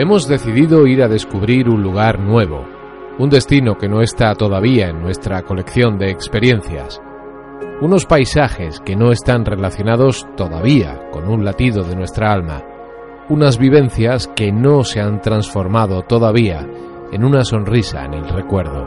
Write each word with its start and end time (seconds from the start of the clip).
Hemos 0.00 0.26
decidido 0.26 0.86
ir 0.86 1.02
a 1.02 1.08
descubrir 1.08 1.68
un 1.68 1.82
lugar 1.82 2.20
nuevo, 2.20 2.64
un 3.18 3.28
destino 3.28 3.76
que 3.76 3.86
no 3.86 4.00
está 4.00 4.34
todavía 4.34 4.88
en 4.88 5.02
nuestra 5.02 5.42
colección 5.42 5.98
de 5.98 6.10
experiencias, 6.10 7.02
unos 7.82 8.06
paisajes 8.06 8.80
que 8.80 8.96
no 8.96 9.12
están 9.12 9.44
relacionados 9.44 10.26
todavía 10.38 11.10
con 11.10 11.28
un 11.28 11.44
latido 11.44 11.84
de 11.84 11.96
nuestra 11.96 12.32
alma, 12.32 12.62
unas 13.28 13.58
vivencias 13.58 14.26
que 14.28 14.50
no 14.50 14.84
se 14.84 15.02
han 15.02 15.20
transformado 15.20 16.00
todavía 16.00 16.66
en 17.12 17.22
una 17.22 17.44
sonrisa 17.44 18.06
en 18.06 18.14
el 18.14 18.26
recuerdo. 18.26 18.86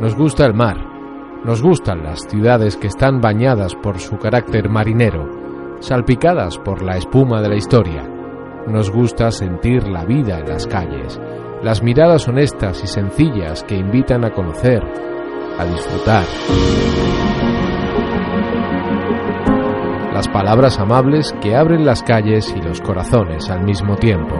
Nos 0.00 0.16
gusta 0.16 0.46
el 0.46 0.54
mar, 0.54 0.78
nos 1.44 1.62
gustan 1.62 2.02
las 2.02 2.26
ciudades 2.28 2.76
que 2.76 2.88
están 2.88 3.20
bañadas 3.20 3.76
por 3.76 4.00
su 4.00 4.18
carácter 4.18 4.68
marinero, 4.68 5.45
salpicadas 5.80 6.58
por 6.58 6.82
la 6.82 6.96
espuma 6.96 7.40
de 7.42 7.48
la 7.48 7.56
historia. 7.56 8.02
Nos 8.66 8.90
gusta 8.90 9.30
sentir 9.30 9.86
la 9.88 10.04
vida 10.04 10.38
en 10.40 10.48
las 10.48 10.66
calles, 10.66 11.20
las 11.62 11.82
miradas 11.82 12.26
honestas 12.28 12.82
y 12.82 12.86
sencillas 12.86 13.62
que 13.64 13.76
invitan 13.76 14.24
a 14.24 14.32
conocer, 14.32 14.82
a 15.58 15.64
disfrutar. 15.64 16.24
Las 20.12 20.28
palabras 20.28 20.78
amables 20.78 21.34
que 21.42 21.54
abren 21.54 21.84
las 21.84 22.02
calles 22.02 22.54
y 22.56 22.62
los 22.62 22.80
corazones 22.80 23.50
al 23.50 23.64
mismo 23.64 23.96
tiempo. 23.96 24.34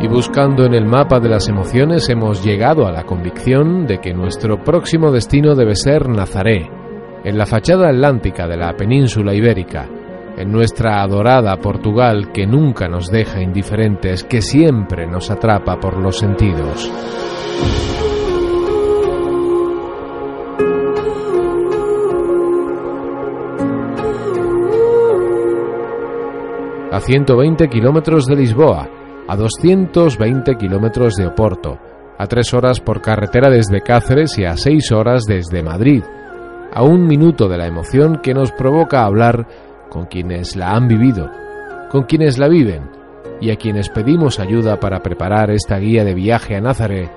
Y 0.00 0.08
buscando 0.08 0.64
en 0.64 0.74
el 0.74 0.84
mapa 0.84 1.20
de 1.20 1.28
las 1.28 1.48
emociones 1.48 2.08
hemos 2.08 2.44
llegado 2.44 2.86
a 2.86 2.92
la 2.92 3.04
convicción 3.04 3.86
de 3.86 4.00
que 4.00 4.12
nuestro 4.12 4.62
próximo 4.62 5.12
destino 5.12 5.54
debe 5.54 5.76
ser 5.76 6.08
Nazaret, 6.08 6.81
en 7.24 7.38
la 7.38 7.46
fachada 7.46 7.88
atlántica 7.88 8.46
de 8.46 8.56
la 8.56 8.72
península 8.74 9.34
ibérica, 9.34 9.88
en 10.36 10.50
nuestra 10.50 11.02
adorada 11.02 11.56
Portugal 11.56 12.32
que 12.32 12.46
nunca 12.46 12.88
nos 12.88 13.10
deja 13.10 13.40
indiferentes, 13.40 14.24
que 14.24 14.40
siempre 14.40 15.06
nos 15.06 15.30
atrapa 15.30 15.78
por 15.78 15.98
los 15.98 16.18
sentidos. 16.18 16.90
A 26.90 27.00
120 27.00 27.68
kilómetros 27.68 28.26
de 28.26 28.36
Lisboa, 28.36 28.88
a 29.26 29.36
220 29.36 30.56
kilómetros 30.56 31.14
de 31.14 31.26
Oporto, 31.26 31.78
a 32.18 32.26
tres 32.26 32.52
horas 32.52 32.80
por 32.80 33.00
carretera 33.00 33.48
desde 33.48 33.80
Cáceres 33.80 34.38
y 34.38 34.44
a 34.44 34.56
seis 34.56 34.92
horas 34.92 35.22
desde 35.24 35.62
Madrid, 35.62 36.02
a 36.74 36.82
un 36.82 37.06
minuto 37.06 37.48
de 37.48 37.58
la 37.58 37.66
emoción 37.66 38.20
que 38.22 38.34
nos 38.34 38.50
provoca 38.52 39.04
hablar 39.04 39.46
con 39.90 40.06
quienes 40.06 40.56
la 40.56 40.72
han 40.72 40.88
vivido, 40.88 41.30
con 41.90 42.04
quienes 42.04 42.38
la 42.38 42.48
viven 42.48 42.90
y 43.40 43.50
a 43.50 43.56
quienes 43.56 43.88
pedimos 43.88 44.40
ayuda 44.40 44.80
para 44.80 45.02
preparar 45.02 45.50
esta 45.50 45.78
guía 45.78 46.04
de 46.04 46.14
viaje 46.14 46.56
a 46.56 46.60
Nazaret 46.60 47.10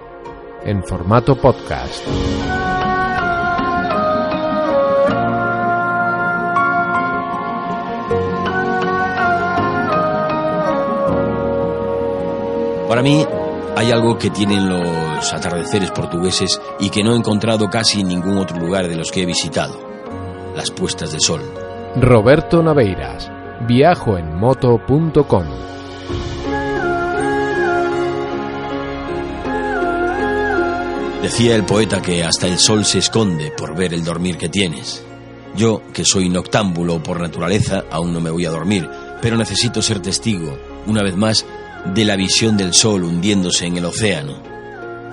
en 0.66 0.84
formato 0.84 1.36
podcast. 1.36 2.06
Para 12.90 13.02
mí 13.02 13.26
hay 13.76 13.92
algo 13.92 14.18
que 14.18 14.30
tienen 14.30 14.70
los 14.70 15.34
atardeceres 15.34 15.92
portugueses 15.92 16.62
y 16.80 16.90
que 16.90 17.04
no 17.04 17.14
he 17.14 17.18
encontrado 17.18 17.70
casi 17.70 18.02
en 18.02 18.08
ningún 18.08 18.38
otro 18.38 18.58
lugar 18.58 18.88
de 18.88 18.96
los 18.96 19.12
que 19.12 19.24
he 19.24 19.26
visitado. 19.26 19.78
Las 20.56 20.72
puestas 20.72 21.12
de 21.12 21.20
sol. 21.20 21.42
Roberto 21.98 22.64
Naveiras, 22.64 23.30
viajoenmoto.com 23.68 25.46
Decía 31.22 31.56
el 31.56 31.66
poeta 31.66 32.02
que 32.02 32.24
hasta 32.24 32.48
el 32.48 32.60
sol 32.60 32.86
se 32.86 33.00
esconde 33.00 33.52
por 33.58 33.76
ver 33.76 33.94
el 33.94 34.04
dormir 34.04 34.38
que 34.38 34.48
tienes. 34.48 35.04
Yo, 35.56 35.82
que 35.92 36.06
soy 36.06 36.30
noctámbulo 36.30 37.02
por 37.02 37.20
naturaleza, 37.20 37.86
aún 37.90 38.14
no 38.14 38.22
me 38.22 38.30
voy 38.30 38.46
a 38.46 38.52
dormir, 38.52 38.88
pero 39.22 39.36
necesito 39.36 39.82
ser 39.82 40.02
testigo, 40.02 40.56
una 40.86 41.02
vez 41.02 41.16
más, 41.18 41.46
de 41.94 42.06
la 42.06 42.16
visión 42.16 42.58
del 42.58 42.74
sol 42.74 43.04
hundiéndose 43.04 43.66
en 43.66 43.78
el 43.78 43.86
océano. 43.86 44.34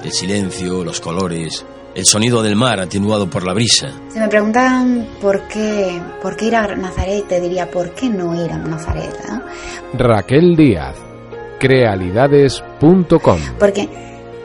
El 0.03 0.13
silencio, 0.13 0.83
los 0.85 1.01
colores, 1.01 1.65
el 1.95 2.05
sonido 2.07 2.43
del 2.43 2.57
mar 2.57 2.81
atenuado 2.81 3.29
por 3.29 3.47
la 3.47 3.53
brisa. 3.53 3.91
Si 4.09 4.19
me 4.19 4.29
preguntan 4.29 5.07
por 5.21 5.47
qué, 5.49 6.01
por 6.23 6.37
qué 6.37 6.47
ir 6.47 6.57
a 6.57 6.75
Nazaret, 6.75 7.29
te 7.29 7.41
diría, 7.41 7.71
¿por 7.71 7.91
qué 7.95 8.09
no 8.09 8.35
ir 8.35 8.51
a 8.51 8.59
Nazaret? 8.59 9.17
Raquel 9.95 10.57
Díaz, 10.57 10.97
crealidades.com. 11.61 13.39
Porque 13.59 13.89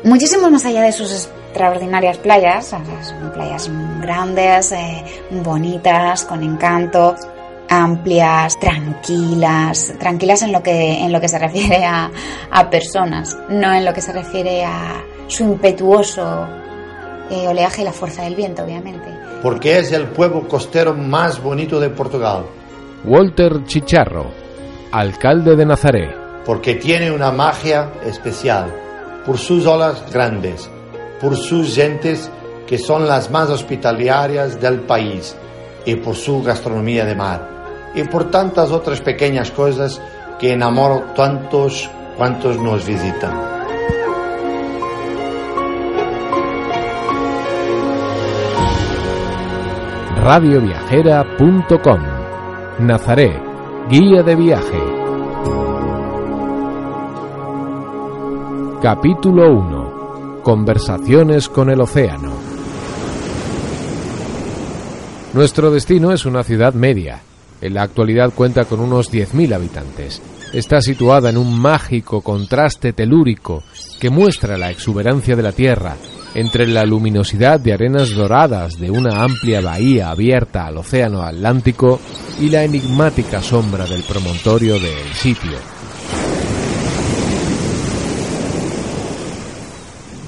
muchísimo 0.03 0.49
más 0.51 0.65
allá 0.65 0.81
de 0.81 0.91
sus 0.91 1.11
extraordinarias 1.11 2.17
playas, 2.17 2.67
son 2.67 2.83
playas 3.33 3.71
grandes, 4.01 4.71
eh, 4.73 5.03
bonitas, 5.43 6.25
con 6.25 6.43
encanto, 6.43 7.15
amplias, 7.69 8.59
tranquilas, 8.59 9.93
tranquilas 9.99 10.41
en 10.41 10.51
lo 10.51 10.63
que, 10.63 11.03
en 11.03 11.11
lo 11.11 11.19
que 11.19 11.27
se 11.27 11.39
refiere 11.39 11.85
a, 11.85 12.11
a 12.51 12.69
personas, 12.69 13.37
no 13.49 13.73
en 13.73 13.85
lo 13.85 13.93
que 13.93 14.01
se 14.01 14.13
refiere 14.13 14.63
a 14.63 15.03
su 15.27 15.43
impetuoso 15.43 16.47
eh, 17.29 17.47
oleaje 17.47 17.81
y 17.81 17.85
la 17.85 17.91
fuerza 17.91 18.23
del 18.23 18.35
viento, 18.35 18.63
obviamente. 18.63 19.07
Porque 19.41 19.79
es 19.79 19.91
el 19.91 20.07
pueblo 20.07 20.47
costero 20.47 20.93
más 20.93 21.41
bonito 21.41 21.79
de 21.79 21.89
Portugal. 21.89 22.45
Walter 23.03 23.63
Chicharro, 23.65 24.31
alcalde 24.91 25.55
de 25.55 25.65
Nazaret. 25.65 26.15
Porque 26.45 26.75
tiene 26.75 27.11
una 27.11 27.31
magia 27.31 27.91
especial, 28.05 28.73
por 29.25 29.37
sus 29.37 29.65
olas 29.65 30.03
grandes, 30.11 30.69
por 31.19 31.35
sus 31.35 31.75
gentes 31.75 32.31
que 32.65 32.77
son 32.77 33.07
las 33.07 33.29
más 33.29 33.49
hospitalarias 33.49 34.59
del 34.59 34.81
país 34.81 35.35
y 35.85 35.95
por 35.95 36.15
su 36.15 36.41
gastronomía 36.43 37.05
de 37.05 37.15
mar 37.15 37.56
y 37.95 38.03
por 38.03 38.29
tantas 38.31 38.71
otras 38.71 39.01
pequeñas 39.01 39.51
cosas 39.51 40.01
que 40.39 40.53
enamoro 40.53 41.13
tantos 41.15 41.89
cuantos 42.17 42.57
nos 42.57 42.85
visitan. 42.85 43.57
radioviajera.com 50.27 52.01
Nazaret, 52.79 53.41
guía 53.89 54.23
de 54.23 54.35
viaje. 54.35 54.79
Capítulo 58.81 59.51
1. 59.53 60.41
Conversaciones 60.43 61.47
con 61.47 61.69
el 61.69 61.79
océano. 61.79 62.33
Nuestro 65.33 65.71
destino 65.71 66.11
es 66.11 66.25
una 66.25 66.43
ciudad 66.43 66.73
media, 66.73 67.21
en 67.61 67.73
la 67.73 67.83
actualidad 67.83 68.33
cuenta 68.33 68.65
con 68.65 68.79
unos 68.79 69.11
10.000 69.11 69.53
habitantes. 69.53 70.21
Está 70.53 70.81
situada 70.81 71.29
en 71.29 71.37
un 71.37 71.59
mágico 71.59 72.21
contraste 72.21 72.93
telúrico 72.93 73.63
que 73.99 74.09
muestra 74.09 74.57
la 74.57 74.71
exuberancia 74.71 75.35
de 75.35 75.43
la 75.43 75.51
tierra 75.51 75.97
entre 76.35 76.67
la 76.67 76.83
luminosidad 76.83 77.59
de 77.59 77.73
arenas 77.73 78.11
doradas 78.11 78.79
de 78.79 78.91
una 78.91 79.23
amplia 79.23 79.59
bahía 79.59 80.09
abierta 80.09 80.65
al 80.67 80.77
océano 80.77 81.23
Atlántico 81.23 81.99
y 82.39 82.49
la 82.49 82.63
enigmática 82.63 83.41
sombra 83.41 83.85
del 83.85 84.03
promontorio 84.03 84.79
del 84.79 85.13
sitio. 85.13 85.57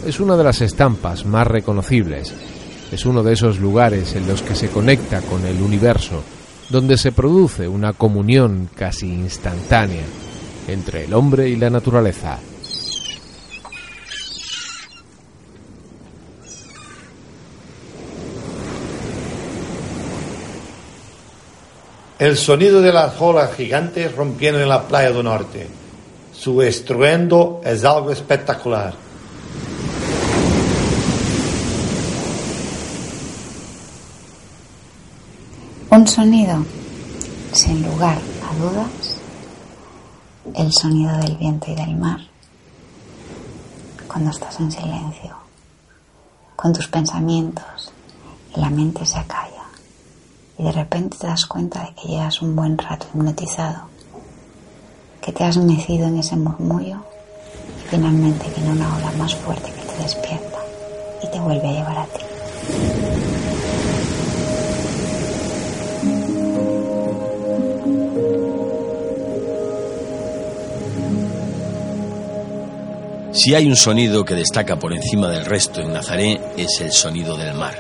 Es 0.06 0.20
una 0.20 0.36
de 0.36 0.44
las 0.44 0.62
estampas 0.62 1.26
más 1.26 1.46
reconocibles. 1.46 2.34
Es 2.92 3.06
uno 3.06 3.22
de 3.22 3.34
esos 3.34 3.60
lugares 3.60 4.16
en 4.16 4.28
los 4.28 4.42
que 4.42 4.56
se 4.56 4.70
conecta 4.70 5.22
con 5.22 5.46
el 5.46 5.62
universo 5.62 6.24
donde 6.70 6.98
se 6.98 7.12
produce 7.12 7.68
una 7.68 7.94
comunión 7.94 8.70
casi 8.76 9.08
instantánea 9.08 10.04
entre 10.68 11.06
el 11.06 11.14
hombre 11.14 11.50
y 11.50 11.56
la 11.56 11.70
naturaleza. 11.70 12.40
El 22.20 22.36
sonido 22.36 22.82
de 22.82 22.92
las 22.92 23.20
olas 23.22 23.54
gigantes 23.54 24.14
rompiendo 24.14 24.62
en 24.62 24.68
la 24.68 24.84
playa 24.88 25.12
del 25.12 25.24
norte. 25.24 25.68
Su 26.34 26.62
estruendo 26.62 27.62
es 27.64 27.86
algo 27.86 28.12
espectacular. 28.12 29.09
Un 35.92 36.08
sonido, 36.08 36.64
sin 37.52 37.82
lugar 37.82 38.20
a 38.48 38.56
dudas, 38.62 39.18
el 40.54 40.72
sonido 40.72 41.18
del 41.18 41.36
viento 41.36 41.72
y 41.72 41.74
del 41.74 41.96
mar. 41.96 42.20
Cuando 44.08 44.30
estás 44.30 44.60
en 44.60 44.72
silencio, 44.72 45.36
con 46.56 46.74
tus 46.74 46.88
pensamientos 46.88 47.92
y 48.56 48.60
la 48.60 48.70
mente 48.70 49.04
se 49.04 49.18
acalla 49.18 49.64
y 50.60 50.64
de 50.64 50.72
repente 50.72 51.18
te 51.18 51.26
das 51.26 51.48
cuenta 51.48 51.84
de 51.84 51.96
que 51.96 52.08
llevas 52.08 52.40
un 52.44 52.56
buen 52.56 52.78
rato 52.78 53.08
hipnotizado, 53.12 53.86
que 55.24 55.32
te 55.32 55.44
has 55.44 55.58
mecido 55.58 56.08
en 56.08 56.20
ese 56.20 56.36
murmullo 56.36 56.98
y 57.84 57.88
finalmente 57.90 58.46
viene 58.56 58.74
una 58.74 58.96
ola 58.96 59.12
más 59.18 59.34
fuerte 59.34 59.72
que 59.72 59.82
te 59.92 60.04
despierta 60.04 60.60
y 61.24 61.32
te 61.32 61.40
vuelve 61.40 61.68
a 61.68 61.72
llevar 61.72 61.98
a 61.98 62.06
ti. 62.06 62.99
Si 73.42 73.56
hay 73.56 73.68
un 73.68 73.78
sonido 73.78 74.26
que 74.26 74.36
destaca 74.36 74.78
por 74.78 74.92
encima 74.92 75.30
del 75.30 75.46
resto 75.46 75.80
en 75.80 75.94
Nazaret 75.94 76.42
es 76.58 76.82
el 76.82 76.92
sonido 76.92 77.38
del 77.38 77.54
mar. 77.54 77.76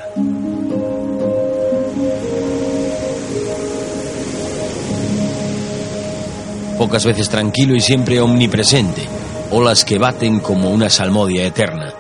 pocas 6.79 7.03
veces 7.03 7.27
tranquilo 7.27 7.75
y 7.75 7.81
siempre 7.81 8.21
omnipresente, 8.21 9.05
olas 9.51 9.83
que 9.83 9.99
baten 9.99 10.39
como 10.39 10.69
una 10.69 10.89
salmodia 10.89 11.45
eterna. 11.45 11.93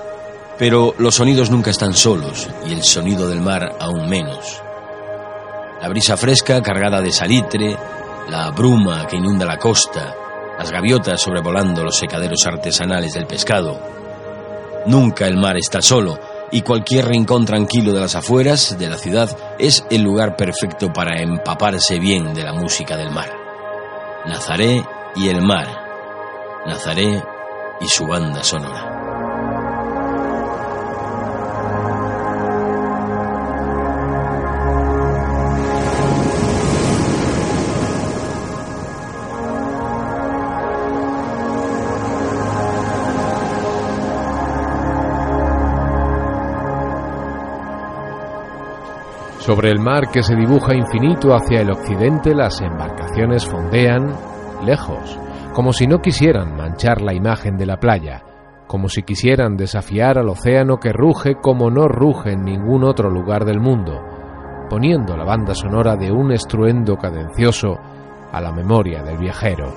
Pero 0.57 0.95
los 0.99 1.15
sonidos 1.15 1.51
nunca 1.51 1.69
están 1.69 1.93
solos 1.93 2.47
y 2.65 2.71
el 2.71 2.81
sonido 2.81 3.27
del 3.27 3.41
mar 3.41 3.75
aún 3.77 4.07
menos. 4.07 4.61
La 5.81 5.89
brisa 5.89 6.15
fresca 6.15 6.61
cargada 6.61 7.01
de 7.01 7.11
salitre, 7.11 7.75
la 8.29 8.51
bruma 8.51 9.05
que 9.05 9.17
inunda 9.17 9.45
la 9.45 9.57
costa, 9.57 10.15
las 10.59 10.73
gaviotas 10.73 11.21
sobrevolando 11.21 11.85
los 11.85 11.97
secaderos 11.97 12.45
artesanales 12.45 13.13
del 13.13 13.25
pescado. 13.25 13.79
Nunca 14.87 15.25
el 15.25 15.37
mar 15.37 15.55
está 15.55 15.81
solo 15.81 16.19
y 16.51 16.63
cualquier 16.63 17.07
rincón 17.07 17.45
tranquilo 17.45 17.93
de 17.93 18.01
las 18.01 18.15
afueras 18.15 18.77
de 18.77 18.89
la 18.89 18.97
ciudad 18.97 19.29
es 19.57 19.85
el 19.89 20.01
lugar 20.01 20.35
perfecto 20.35 20.91
para 20.91 21.21
empaparse 21.21 21.97
bien 21.97 22.33
de 22.33 22.43
la 22.43 22.51
música 22.51 22.97
del 22.97 23.09
mar. 23.09 23.29
Nazaré 24.25 24.83
y 25.15 25.29
el 25.29 25.41
mar, 25.41 25.67
Nazaré 26.65 27.23
y 27.79 27.87
su 27.87 28.05
banda 28.05 28.43
sonora. 28.43 28.98
Sobre 49.49 49.71
el 49.71 49.79
mar 49.79 50.11
que 50.11 50.21
se 50.21 50.35
dibuja 50.35 50.75
infinito 50.75 51.33
hacia 51.33 51.61
el 51.61 51.71
occidente, 51.71 52.35
las 52.35 52.61
embarcaciones 52.61 53.47
fondean 53.47 54.13
lejos, 54.63 55.17
como 55.53 55.73
si 55.73 55.87
no 55.87 56.03
quisieran 56.03 56.55
manchar 56.55 57.01
la 57.01 57.15
imagen 57.15 57.57
de 57.57 57.65
la 57.65 57.79
playa, 57.79 58.21
como 58.67 58.89
si 58.89 59.01
quisieran 59.01 59.57
desafiar 59.57 60.19
al 60.19 60.29
océano 60.29 60.77
que 60.77 60.93
ruge 60.93 61.33
como 61.41 61.71
no 61.71 61.87
ruge 61.87 62.33
en 62.33 62.43
ningún 62.43 62.83
otro 62.83 63.09
lugar 63.09 63.43
del 63.43 63.59
mundo, 63.59 63.99
poniendo 64.69 65.17
la 65.17 65.25
banda 65.25 65.55
sonora 65.55 65.95
de 65.95 66.11
un 66.11 66.31
estruendo 66.31 66.95
cadencioso 66.97 67.75
a 68.31 68.39
la 68.39 68.51
memoria 68.51 69.01
del 69.01 69.17
viajero. 69.17 69.73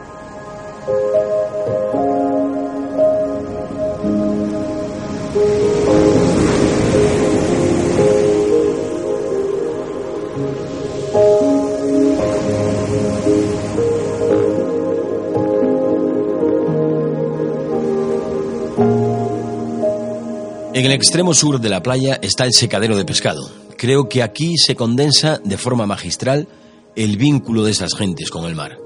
En 20.83 20.87
el 20.87 20.95
extremo 20.95 21.33
sur 21.33 21.61
de 21.61 21.69
la 21.69 21.81
playa 21.81 22.19
está 22.23 22.45
el 22.45 22.53
secadero 22.53 22.97
de 22.97 23.05
pescado. 23.05 23.49
Creo 23.79 24.09
que 24.09 24.21
aquí 24.21 24.59
se 24.59 24.75
condensa 24.75 25.39
de 25.45 25.57
forma 25.57 25.87
magistral 25.87 26.49
el 26.97 27.19
vínculo 27.19 27.63
de 27.63 27.71
esas 27.71 27.95
gentes 27.95 28.31
con 28.31 28.47
el 28.47 28.57
mar. 28.57 28.81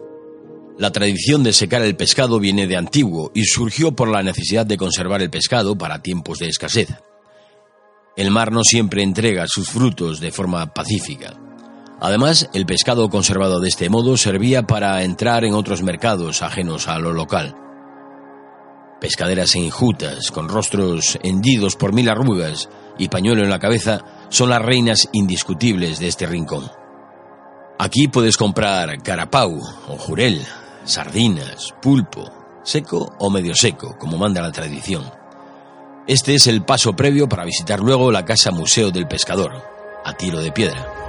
La 0.76 0.93
tradición 0.93 1.43
de 1.43 1.54
secar 1.54 1.81
el 1.81 1.96
pescado 1.96 2.38
viene 2.38 2.66
de 2.66 2.76
antiguo 2.76 3.32
y 3.34 3.44
surgió 3.44 3.93
por 3.93 4.08
la 4.08 4.22
necesidad 4.22 4.66
de 4.66 4.76
conservar 4.76 5.22
el 5.22 5.31
pescado 5.31 5.78
para 5.78 6.02
tiempos 6.02 6.38
de 6.38 6.48
escasez. 6.48 6.90
El 8.14 8.31
mar 8.31 8.52
no 8.52 8.62
siempre 8.62 9.02
entrega 9.02 9.46
sus 9.48 9.70
frutos 9.70 10.20
de 10.20 10.32
forma 10.32 10.75
pacífica. 10.75 11.40
Además, 11.98 12.50
el 12.52 12.66
pescado 12.66 13.08
conservado 13.08 13.58
de 13.58 13.70
este 13.70 13.88
modo 13.88 14.19
servía 14.19 14.64
para 14.64 15.02
entrar 15.02 15.46
en 15.46 15.54
otros 15.54 15.82
mercados 15.82 16.43
ajenos 16.43 16.88
a 16.88 16.98
lo 16.98 17.14
local. 17.14 17.56
Pescaderas 19.00 19.54
enjutas, 19.54 20.31
con 20.31 20.48
rostros 20.48 21.19
hendidos 21.22 21.76
por 21.76 21.93
mil 21.93 22.08
arrugas 22.08 22.69
y 22.98 23.08
pañuelo 23.08 23.43
en 23.43 23.50
la 23.50 23.58
cabeza, 23.58 24.00
son 24.31 24.50
las 24.50 24.62
reinas 24.62 25.08
indiscutibles 25.12 25.98
de 25.98 26.08
este 26.08 26.26
rincón. 26.26 26.70
Aquí 27.78 28.08
puedes 28.08 28.37
comprar 28.38 29.02
carapau 29.02 29.60
o 29.88 29.98
jurel, 29.98 30.43
sardinas, 30.84 31.74
pulpo, 31.82 32.32
seco 32.65 33.12
o 33.19 33.31
medio 33.31 33.55
seco, 33.55 33.96
como 33.98 34.17
manda 34.17 34.41
la 34.41 34.53
tradición. 34.53 35.05
Este 36.06 36.34
es 36.34 36.46
el 36.46 36.65
paso 36.65 36.94
previo 36.94 37.29
para 37.29 37.44
visitar 37.44 37.81
luego 37.81 38.10
la 38.10 38.24
casa 38.24 38.50
museo 38.50 38.91
del 38.91 39.06
pescador, 39.06 39.62
a 40.05 40.15
tiro 40.15 40.41
de 40.41 40.53
piedra. 40.53 41.06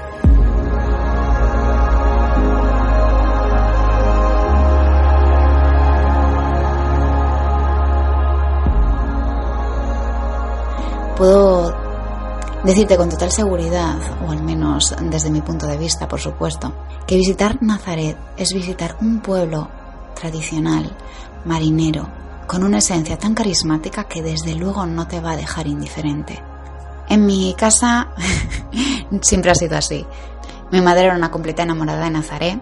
Puedo 11.17 11.73
decirte 12.63 12.95
con 12.95 13.09
total 13.09 13.31
seguridad, 13.31 13.97
o 14.27 14.31
al 14.31 14.43
menos 14.43 14.95
desde 15.01 15.31
mi 15.31 15.41
punto 15.41 15.65
de 15.65 15.75
vista, 15.75 16.07
por 16.07 16.19
supuesto, 16.19 16.71
que 17.07 17.15
visitar 17.15 17.57
Nazaret 17.59 18.15
es 18.37 18.53
visitar 18.53 18.97
un 19.01 19.19
pueblo 19.21 19.67
tradicional, 20.13 20.95
marinero, 21.43 22.07
con 22.45 22.63
una 22.63 22.77
esencia 22.77 23.17
tan 23.17 23.33
carismática 23.33 24.03
que 24.03 24.21
desde 24.21 24.53
luego 24.53 24.85
no 24.85 25.07
te 25.07 25.19
va 25.19 25.31
a 25.31 25.37
dejar 25.37 25.65
indiferente. 25.65 26.39
En 27.09 27.25
mi 27.25 27.55
casa 27.57 28.09
siempre 29.21 29.49
ha 29.49 29.55
sido 29.55 29.75
así. 29.75 30.05
Mi 30.71 30.81
madre 30.81 31.05
era 31.05 31.15
una 31.15 31.31
completa 31.31 31.63
enamorada 31.63 32.03
de 32.03 32.11
Nazaret 32.11 32.59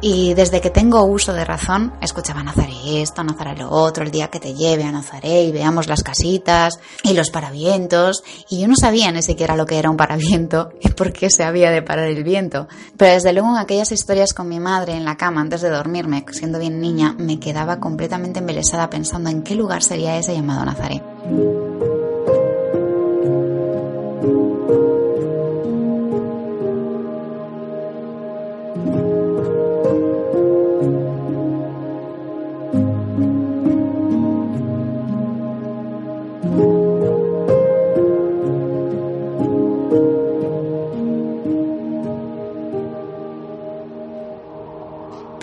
y 0.00 0.34
desde 0.34 0.60
que 0.60 0.70
tengo 0.70 1.04
uso 1.04 1.32
de 1.32 1.44
razón, 1.44 1.92
escuchaba 2.00 2.42
Nazaret 2.42 2.76
esto, 2.84 3.24
Nazaret 3.24 3.58
lo 3.58 3.70
otro, 3.70 4.04
el 4.04 4.10
día 4.10 4.28
que 4.28 4.40
te 4.40 4.54
lleve 4.54 4.84
a 4.84 4.92
Nazaret 4.92 5.48
y 5.48 5.52
veamos 5.52 5.88
las 5.88 6.02
casitas 6.02 6.78
y 7.02 7.14
los 7.14 7.30
paravientos. 7.30 8.22
Y 8.48 8.60
yo 8.60 8.68
no 8.68 8.76
sabía 8.76 9.10
ni 9.10 9.22
siquiera 9.22 9.56
lo 9.56 9.66
que 9.66 9.78
era 9.78 9.90
un 9.90 9.96
paraviento 9.96 10.70
y 10.80 10.88
por 10.90 11.12
qué 11.12 11.30
se 11.30 11.44
había 11.44 11.70
de 11.70 11.82
parar 11.82 12.08
el 12.08 12.24
viento. 12.24 12.68
Pero 12.96 13.14
desde 13.14 13.32
luego 13.32 13.50
en 13.50 13.56
aquellas 13.56 13.92
historias 13.92 14.32
con 14.32 14.48
mi 14.48 14.60
madre 14.60 14.94
en 14.94 15.04
la 15.04 15.16
cama 15.16 15.40
antes 15.40 15.60
de 15.60 15.70
dormirme, 15.70 16.24
siendo 16.30 16.58
bien 16.58 16.80
niña, 16.80 17.14
me 17.18 17.38
quedaba 17.40 17.80
completamente 17.80 18.38
embelesada 18.38 18.90
pensando 18.90 19.30
en 19.30 19.42
qué 19.42 19.54
lugar 19.54 19.82
sería 19.82 20.16
ese 20.16 20.34
llamado 20.34 20.64
Nazaret. 20.64 21.02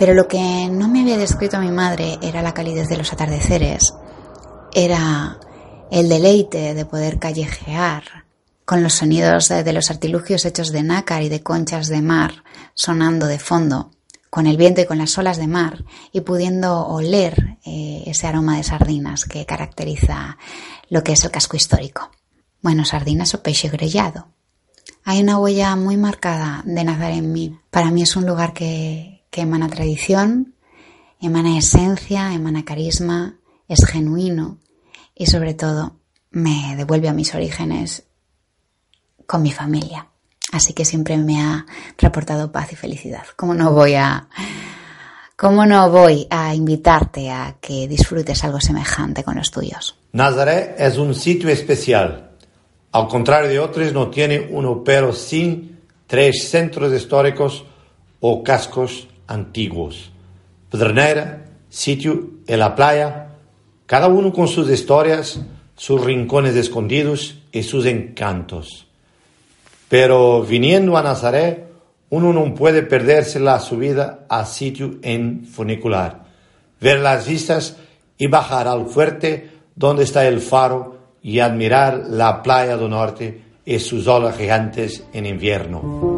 Pero 0.06 0.14
lo 0.14 0.28
que 0.28 0.68
no 0.70 0.86
me 0.86 1.00
había 1.00 1.18
descrito 1.18 1.58
mi 1.58 1.72
madre 1.72 2.16
era 2.22 2.40
la 2.40 2.54
calidez 2.54 2.86
de 2.86 2.96
los 2.96 3.12
atardeceres, 3.12 3.92
era 4.72 5.40
el 5.90 6.08
deleite 6.08 6.74
de 6.74 6.84
poder 6.84 7.18
callejear 7.18 8.04
con 8.64 8.84
los 8.84 8.94
sonidos 8.94 9.48
de, 9.48 9.72
los 9.72 9.90
artilugios 9.90 10.44
hechos 10.44 10.70
de 10.70 10.84
nácar 10.84 11.24
y 11.24 11.28
de 11.28 11.42
conchas 11.42 11.88
de 11.88 12.02
mar 12.02 12.44
sonando 12.74 13.26
de 13.26 13.40
fondo, 13.40 13.90
con 14.30 14.46
el 14.46 14.56
viento 14.56 14.80
y 14.80 14.86
con 14.86 14.98
las 14.98 15.18
olas 15.18 15.38
de 15.38 15.48
mar, 15.48 15.84
y 16.12 16.20
pudiendo 16.20 16.86
oler 16.86 17.58
eh, 17.64 18.04
ese 18.06 18.28
aroma 18.28 18.58
de 18.58 18.62
sardinas 18.62 19.24
que 19.24 19.44
caracteriza 19.44 20.38
lo 20.88 21.02
que 21.02 21.14
es 21.14 21.24
el 21.24 21.32
casco 21.32 21.56
histórico. 21.56 22.12
Bueno, 22.62 22.84
sardinas 22.84 23.34
o 23.34 23.42
peixe 23.42 23.70
grellado. 23.70 24.28
Hay 25.02 25.20
una 25.20 25.40
huella 25.40 25.74
muy 25.74 25.96
marcada 25.96 26.62
de 26.64 26.84
Nazaret 26.84 27.18
en 27.18 27.32
mí. 27.32 27.58
Para 27.72 27.90
mí 27.90 28.02
es 28.02 28.14
un 28.14 28.24
lugar 28.24 28.52
que, 28.52 29.15
que 29.30 29.42
emana 29.42 29.68
tradición, 29.68 30.54
emana 31.20 31.58
esencia, 31.58 32.32
emana 32.32 32.64
carisma, 32.64 33.38
es 33.68 33.84
genuino 33.84 34.58
y 35.14 35.26
sobre 35.26 35.54
todo 35.54 35.96
me 36.30 36.74
devuelve 36.76 37.08
a 37.08 37.14
mis 37.14 37.34
orígenes 37.34 38.04
con 39.26 39.42
mi 39.42 39.52
familia. 39.52 40.08
Así 40.52 40.72
que 40.72 40.84
siempre 40.84 41.16
me 41.16 41.40
ha 41.40 41.66
reportado 41.98 42.52
paz 42.52 42.72
y 42.72 42.76
felicidad. 42.76 43.24
¿Cómo 43.34 43.54
no 43.54 43.72
voy 43.72 43.94
a, 43.94 44.28
cómo 45.34 45.66
no 45.66 45.90
voy 45.90 46.26
a 46.30 46.54
invitarte 46.54 47.30
a 47.30 47.56
que 47.60 47.88
disfrutes 47.88 48.44
algo 48.44 48.60
semejante 48.60 49.24
con 49.24 49.36
los 49.36 49.50
tuyos? 49.50 49.98
Nazaret 50.12 50.76
es 50.78 50.98
un 50.98 51.14
sitio 51.14 51.48
especial. 51.48 52.30
Al 52.92 53.08
contrario 53.08 53.48
de 53.48 53.58
otros, 53.58 53.92
no 53.92 54.08
tiene 54.08 54.48
uno 54.50 54.84
pero 54.84 55.12
sin 55.12 55.80
tres 56.06 56.48
centros 56.48 56.92
históricos 56.92 57.64
o 58.20 58.42
cascos 58.42 59.08
antiguos. 59.26 60.10
Pedernera, 60.70 61.44
sitio 61.68 62.30
y 62.46 62.56
la 62.56 62.74
playa, 62.74 63.28
cada 63.86 64.08
uno 64.08 64.32
con 64.32 64.48
sus 64.48 64.70
historias, 64.70 65.40
sus 65.76 66.04
rincones 66.04 66.56
escondidos 66.56 67.38
y 67.52 67.62
sus 67.62 67.86
encantos. 67.86 68.86
Pero 69.88 70.42
viniendo 70.42 70.96
a 70.96 71.02
Nazaret, 71.02 71.66
uno 72.10 72.32
no 72.32 72.54
puede 72.54 72.82
perderse 72.82 73.40
la 73.40 73.60
subida 73.60 74.26
al 74.28 74.46
sitio 74.46 74.96
en 75.02 75.44
funicular, 75.46 76.24
ver 76.80 77.00
las 77.00 77.26
vistas 77.26 77.76
y 78.18 78.26
bajar 78.26 78.68
al 78.68 78.86
fuerte 78.86 79.50
donde 79.74 80.04
está 80.04 80.26
el 80.26 80.40
faro 80.40 80.96
y 81.22 81.40
admirar 81.40 82.04
la 82.08 82.42
playa 82.42 82.76
del 82.76 82.90
norte 82.90 83.42
y 83.64 83.78
sus 83.78 84.06
olas 84.06 84.36
gigantes 84.36 85.04
en 85.12 85.26
invierno. 85.26 86.15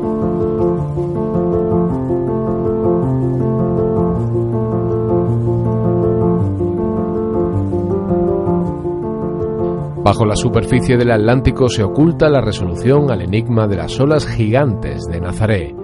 Bajo 10.08 10.24
la 10.24 10.36
superficie 10.36 10.96
del 10.96 11.10
Atlántico 11.10 11.68
se 11.68 11.82
oculta 11.82 12.30
la 12.30 12.40
resolución 12.40 13.10
al 13.10 13.20
enigma 13.20 13.66
de 13.68 13.76
las 13.76 14.00
olas 14.00 14.26
gigantes 14.26 15.04
de 15.04 15.20
Nazaret, 15.20 15.76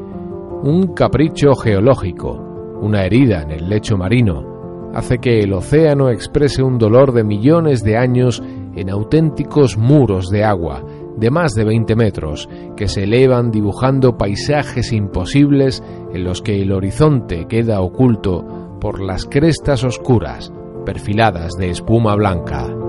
un 0.62 0.94
capricho 0.94 1.54
geológico, 1.54 2.32
una 2.80 3.04
herida 3.04 3.42
en 3.42 3.50
el 3.50 3.68
lecho 3.68 3.98
marino, 3.98 4.90
hace 4.94 5.18
que 5.18 5.40
el 5.40 5.52
océano 5.52 6.08
exprese 6.08 6.62
un 6.62 6.78
dolor 6.78 7.12
de 7.12 7.22
millones 7.22 7.84
de 7.84 7.98
años 7.98 8.42
en 8.74 8.88
auténticos 8.88 9.76
muros 9.76 10.30
de 10.30 10.42
agua, 10.42 10.82
de 11.18 11.30
más 11.30 11.52
de 11.52 11.66
20 11.66 11.94
metros, 11.94 12.48
que 12.78 12.88
se 12.88 13.02
elevan 13.02 13.50
dibujando 13.50 14.16
paisajes 14.16 14.90
imposibles 14.94 15.82
en 16.14 16.24
los 16.24 16.40
que 16.40 16.62
el 16.62 16.72
horizonte 16.72 17.44
queda 17.46 17.82
oculto 17.82 18.78
por 18.80 19.02
las 19.02 19.26
crestas 19.26 19.84
oscuras, 19.84 20.50
perfiladas 20.86 21.52
de 21.58 21.68
espuma 21.68 22.14
blanca. 22.14 22.83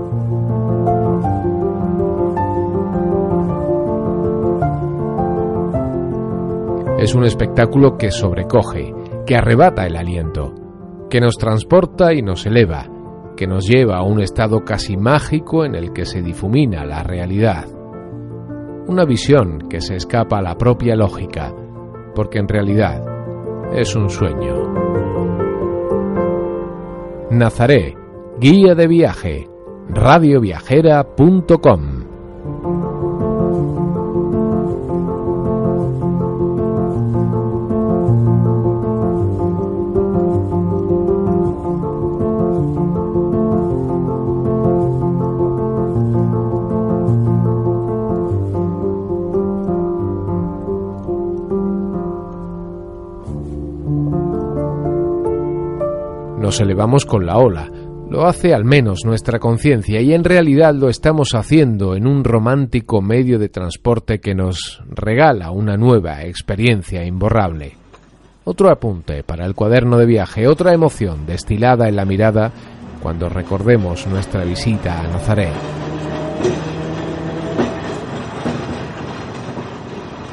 Es 7.06 7.14
un 7.14 7.24
espectáculo 7.24 7.96
que 7.96 8.10
sobrecoge, 8.10 8.92
que 9.24 9.36
arrebata 9.36 9.86
el 9.86 9.94
aliento, 9.94 10.52
que 11.08 11.20
nos 11.20 11.36
transporta 11.36 12.12
y 12.12 12.20
nos 12.20 12.44
eleva, 12.46 12.88
que 13.36 13.46
nos 13.46 13.64
lleva 13.64 13.98
a 13.98 14.02
un 14.02 14.20
estado 14.20 14.64
casi 14.64 14.96
mágico 14.96 15.64
en 15.64 15.76
el 15.76 15.92
que 15.92 16.04
se 16.04 16.20
difumina 16.20 16.84
la 16.84 17.04
realidad. 17.04 17.66
Una 18.88 19.04
visión 19.04 19.68
que 19.70 19.80
se 19.80 19.94
escapa 19.94 20.38
a 20.38 20.42
la 20.42 20.58
propia 20.58 20.96
lógica, 20.96 21.54
porque 22.12 22.40
en 22.40 22.48
realidad 22.48 23.04
es 23.72 23.94
un 23.94 24.10
sueño. 24.10 24.64
Nazaré, 27.30 27.94
guía 28.40 28.74
de 28.74 28.88
viaje, 28.88 29.48
radioviajera.com 29.90 32.05
nos 56.46 56.60
elevamos 56.60 57.04
con 57.04 57.26
la 57.26 57.38
ola. 57.38 57.68
Lo 58.08 58.24
hace 58.24 58.54
al 58.54 58.64
menos 58.64 59.00
nuestra 59.04 59.40
conciencia 59.40 60.00
y 60.00 60.14
en 60.14 60.22
realidad 60.22 60.76
lo 60.76 60.88
estamos 60.88 61.34
haciendo 61.34 61.96
en 61.96 62.06
un 62.06 62.22
romántico 62.22 63.02
medio 63.02 63.40
de 63.40 63.48
transporte 63.48 64.20
que 64.20 64.36
nos 64.36 64.80
regala 64.88 65.50
una 65.50 65.76
nueva 65.76 66.22
experiencia 66.22 67.04
imborrable. 67.04 67.72
Otro 68.44 68.70
apunte 68.70 69.24
para 69.24 69.44
el 69.44 69.56
cuaderno 69.56 69.98
de 69.98 70.06
viaje, 70.06 70.46
otra 70.46 70.72
emoción 70.72 71.26
destilada 71.26 71.88
en 71.88 71.96
la 71.96 72.04
mirada 72.04 72.52
cuando 73.02 73.28
recordemos 73.28 74.06
nuestra 74.06 74.44
visita 74.44 75.00
a 75.00 75.08
Nazaret. 75.08 75.52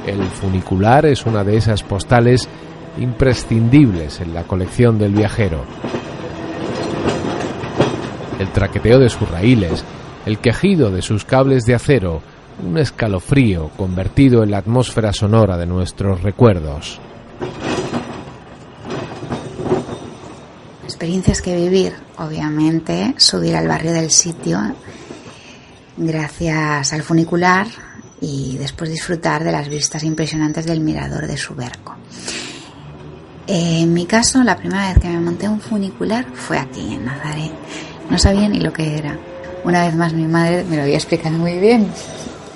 El 0.05 0.21
funicular 0.25 1.07
es 1.07 1.25
una 1.25 1.43
de 1.43 1.57
esas 1.57 1.81
postales 1.81 2.47
imprescindibles 2.97 4.21
en 4.21 4.33
la 4.33 4.43
colección 4.43 4.99
del 4.99 5.13
viajero 5.13 5.65
el 8.43 8.51
traqueteo 8.51 8.99
de 8.99 9.09
sus 9.09 9.29
raíles, 9.29 9.83
el 10.25 10.39
quejido 10.39 10.91
de 10.91 11.01
sus 11.01 11.25
cables 11.25 11.63
de 11.65 11.75
acero, 11.75 12.21
un 12.63 12.77
escalofrío 12.77 13.69
convertido 13.69 14.43
en 14.43 14.51
la 14.51 14.57
atmósfera 14.57 15.13
sonora 15.13 15.57
de 15.57 15.65
nuestros 15.65 16.21
recuerdos. 16.21 16.99
Experiencias 20.83 21.41
que 21.41 21.55
vivir, 21.55 21.93
obviamente, 22.17 23.15
subir 23.17 23.55
al 23.55 23.67
barrio 23.67 23.93
del 23.93 24.11
sitio 24.11 24.59
gracias 25.95 26.93
al 26.93 27.03
funicular 27.03 27.67
y 28.19 28.57
después 28.57 28.89
disfrutar 28.89 29.43
de 29.43 29.51
las 29.51 29.69
vistas 29.69 30.03
impresionantes 30.03 30.65
del 30.65 30.79
mirador 30.79 31.27
de 31.27 31.37
Suberco. 31.37 31.92
En 33.55 33.93
mi 33.93 34.07
caso, 34.07 34.41
la 34.41 34.57
primera 34.57 34.87
vez 34.87 34.97
que 34.97 35.07
me 35.07 35.19
monté 35.19 35.47
un 35.47 35.61
funicular 35.61 36.25
fue 36.33 36.57
aquí, 36.57 36.95
en 36.95 37.05
Nazaret. 37.05 37.51
No 38.09 38.17
sabía 38.17 38.49
ni 38.49 38.59
lo 38.59 38.73
que 38.73 38.97
era. 38.97 39.15
Una 39.63 39.85
vez 39.85 39.95
más 39.95 40.11
mi 40.11 40.25
madre 40.25 40.63
me 40.63 40.75
lo 40.75 40.81
había 40.81 40.95
explicado 40.95 41.37
muy 41.37 41.59
bien. 41.59 41.87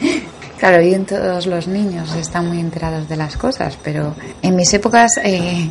Claro, 0.58 0.82
bien 0.82 1.06
todos 1.06 1.46
los 1.46 1.68
niños 1.68 2.16
están 2.16 2.48
muy 2.48 2.60
enterados 2.60 3.08
de 3.08 3.16
las 3.16 3.38
cosas, 3.38 3.78
pero 3.84 4.16
en 4.42 4.56
mis 4.56 4.74
épocas 4.74 5.20
eh, 5.24 5.70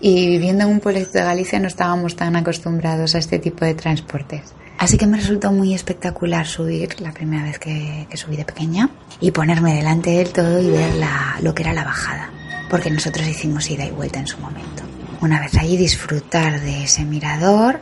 y 0.00 0.26
viviendo 0.26 0.64
en 0.64 0.70
un 0.70 0.80
pueblo 0.80 1.04
de 1.04 1.22
Galicia 1.22 1.58
no 1.58 1.68
estábamos 1.68 2.16
tan 2.16 2.34
acostumbrados 2.34 3.14
a 3.14 3.18
este 3.18 3.38
tipo 3.38 3.66
de 3.66 3.74
transportes. 3.74 4.54
Así 4.78 4.96
que 4.96 5.06
me 5.06 5.18
resultó 5.18 5.52
muy 5.52 5.74
espectacular 5.74 6.46
subir 6.46 6.98
la 7.02 7.12
primera 7.12 7.42
vez 7.42 7.58
que, 7.58 8.08
subí 8.14 8.36
de 8.36 8.46
pequeña 8.46 8.88
y 9.20 9.32
ponerme 9.32 9.74
delante 9.74 10.12
del 10.12 10.30
todo 10.32 10.62
y 10.62 10.70
ver 10.70 10.94
lo 11.42 11.54
que 11.54 11.62
era 11.62 11.74
la 11.74 11.84
bajada, 11.84 12.30
porque 12.72 12.90
nosotros 12.90 13.28
hicimos 13.28 13.70
ida 13.70 13.84
y 13.84 13.92
vuelta 13.92 14.18
en 14.18 14.26
su 14.26 14.38
momento. 14.38 14.82
Una 15.20 15.38
vez 15.38 15.54
allí 15.54 15.76
disfrutar 15.76 16.60
de 16.60 16.82
ese 16.82 17.04
mirador, 17.04 17.80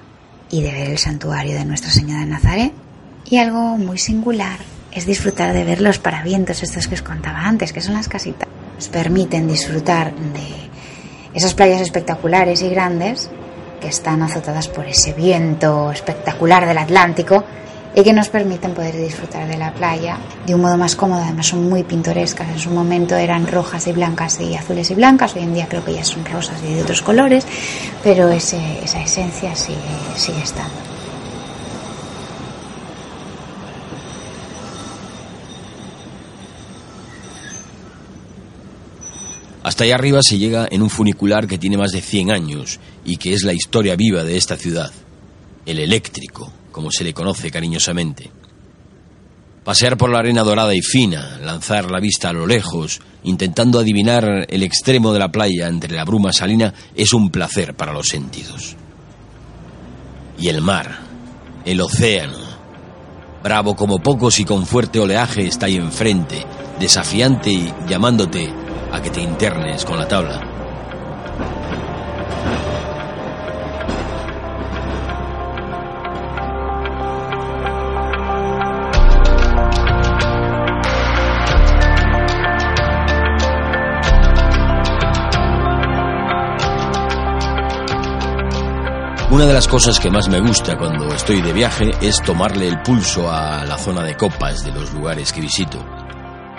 y 0.50 0.62
de 0.62 0.72
ver 0.72 0.90
el 0.90 0.98
santuario 0.98 1.54
de 1.54 1.64
Nuestra 1.64 1.90
Señora 1.90 2.20
de 2.20 2.26
Nazaret. 2.26 2.72
Y 3.24 3.38
algo 3.38 3.76
muy 3.76 3.98
singular 3.98 4.58
es 4.92 5.06
disfrutar 5.06 5.52
de 5.52 5.64
ver 5.64 5.80
los 5.80 5.98
paravientos, 5.98 6.62
estos 6.62 6.88
que 6.88 6.94
os 6.94 7.02
contaba 7.02 7.46
antes, 7.46 7.72
que 7.72 7.80
son 7.80 7.94
las 7.94 8.08
casitas. 8.08 8.48
Nos 8.74 8.88
permiten 8.88 9.46
disfrutar 9.46 10.12
de 10.14 10.48
esas 11.32 11.54
playas 11.54 11.80
espectaculares 11.80 12.62
y 12.62 12.68
grandes 12.68 13.30
que 13.80 13.88
están 13.88 14.22
azotadas 14.22 14.68
por 14.68 14.86
ese 14.86 15.12
viento 15.12 15.92
espectacular 15.92 16.66
del 16.66 16.78
Atlántico 16.78 17.44
y 17.94 18.02
que 18.02 18.12
nos 18.12 18.28
permiten 18.28 18.72
poder 18.72 18.96
disfrutar 18.96 19.48
de 19.48 19.56
la 19.56 19.72
playa 19.72 20.18
de 20.46 20.54
un 20.54 20.60
modo 20.60 20.76
más 20.76 20.94
cómodo. 20.94 21.22
Además 21.22 21.46
son 21.46 21.68
muy 21.68 21.82
pintorescas. 21.82 22.48
En 22.48 22.58
su 22.58 22.70
momento 22.70 23.16
eran 23.16 23.46
rojas 23.46 23.86
y 23.86 23.92
blancas 23.92 24.40
y 24.40 24.54
azules 24.54 24.90
y 24.90 24.94
blancas. 24.94 25.34
Hoy 25.34 25.42
en 25.42 25.54
día 25.54 25.66
creo 25.68 25.84
que 25.84 25.94
ya 25.94 26.04
son 26.04 26.24
rosas 26.24 26.60
y 26.62 26.74
de 26.74 26.82
otros 26.82 27.02
colores, 27.02 27.46
pero 28.02 28.28
ese, 28.28 28.58
esa 28.82 29.02
esencia 29.02 29.54
sigue, 29.56 29.78
sigue 30.16 30.42
estando. 30.42 30.74
Hasta 39.62 39.84
allá 39.84 39.96
arriba 39.96 40.20
se 40.22 40.38
llega 40.38 40.66
en 40.70 40.82
un 40.82 40.90
funicular 40.90 41.46
que 41.46 41.58
tiene 41.58 41.76
más 41.76 41.92
de 41.92 42.00
100 42.00 42.30
años 42.30 42.80
y 43.04 43.18
que 43.18 43.34
es 43.34 43.42
la 43.42 43.52
historia 43.52 43.94
viva 43.94 44.24
de 44.24 44.36
esta 44.36 44.56
ciudad, 44.56 44.90
el 45.66 45.78
eléctrico 45.78 46.50
como 46.72 46.90
se 46.90 47.04
le 47.04 47.14
conoce 47.14 47.50
cariñosamente. 47.50 48.30
Pasear 49.64 49.96
por 49.96 50.10
la 50.10 50.20
arena 50.20 50.42
dorada 50.42 50.74
y 50.74 50.80
fina, 50.80 51.38
lanzar 51.42 51.90
la 51.90 52.00
vista 52.00 52.30
a 52.30 52.32
lo 52.32 52.46
lejos, 52.46 53.00
intentando 53.24 53.78
adivinar 53.78 54.46
el 54.48 54.62
extremo 54.62 55.12
de 55.12 55.18
la 55.18 55.30
playa 55.30 55.68
entre 55.68 55.94
la 55.94 56.04
bruma 56.04 56.32
salina, 56.32 56.72
es 56.94 57.12
un 57.12 57.30
placer 57.30 57.74
para 57.74 57.92
los 57.92 58.08
sentidos. 58.08 58.76
Y 60.38 60.48
el 60.48 60.62
mar, 60.62 61.00
el 61.66 61.80
océano, 61.82 62.38
bravo 63.42 63.76
como 63.76 63.98
pocos 63.98 64.40
y 64.40 64.44
con 64.44 64.66
fuerte 64.66 64.98
oleaje, 64.98 65.46
está 65.46 65.66
ahí 65.66 65.76
enfrente, 65.76 66.46
desafiante 66.78 67.50
y 67.50 67.72
llamándote 67.86 68.50
a 68.92 69.02
que 69.02 69.10
te 69.10 69.20
internes 69.20 69.84
con 69.84 69.98
la 69.98 70.08
tabla. 70.08 70.49
Una 89.30 89.46
de 89.46 89.54
las 89.54 89.68
cosas 89.68 90.00
que 90.00 90.10
más 90.10 90.28
me 90.28 90.40
gusta 90.40 90.76
cuando 90.76 91.06
estoy 91.14 91.40
de 91.40 91.52
viaje 91.52 91.88
es 92.00 92.20
tomarle 92.20 92.66
el 92.66 92.82
pulso 92.82 93.30
a 93.30 93.64
la 93.64 93.78
zona 93.78 94.02
de 94.02 94.16
copas 94.16 94.64
de 94.64 94.72
los 94.72 94.92
lugares 94.92 95.32
que 95.32 95.40
visito. 95.40 95.78